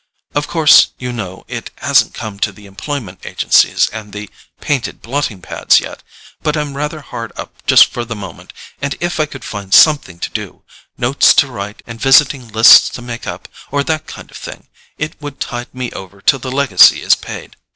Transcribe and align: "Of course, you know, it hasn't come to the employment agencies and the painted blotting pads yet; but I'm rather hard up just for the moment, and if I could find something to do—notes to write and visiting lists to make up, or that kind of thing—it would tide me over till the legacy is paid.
"Of 0.33 0.47
course, 0.47 0.87
you 0.97 1.13
know, 1.13 1.45
it 1.47 1.69
hasn't 1.77 2.15
come 2.15 2.39
to 2.39 2.51
the 2.51 2.65
employment 2.65 3.23
agencies 3.23 3.85
and 3.93 4.13
the 4.13 4.31
painted 4.59 4.99
blotting 4.99 5.43
pads 5.43 5.79
yet; 5.79 6.01
but 6.41 6.57
I'm 6.57 6.75
rather 6.75 7.01
hard 7.01 7.31
up 7.35 7.63
just 7.67 7.85
for 7.85 8.03
the 8.03 8.15
moment, 8.15 8.51
and 8.81 8.95
if 8.99 9.19
I 9.19 9.27
could 9.27 9.45
find 9.45 9.71
something 9.71 10.17
to 10.17 10.31
do—notes 10.31 11.35
to 11.35 11.45
write 11.47 11.83
and 11.85 12.01
visiting 12.01 12.47
lists 12.47 12.89
to 12.89 13.03
make 13.03 13.27
up, 13.27 13.47
or 13.69 13.83
that 13.83 14.07
kind 14.07 14.31
of 14.31 14.37
thing—it 14.37 15.21
would 15.21 15.39
tide 15.39 15.71
me 15.71 15.91
over 15.91 16.19
till 16.19 16.39
the 16.39 16.49
legacy 16.49 17.03
is 17.03 17.13
paid. 17.13 17.55